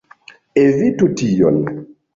Evitu 0.63 1.11
tion! 1.21 1.65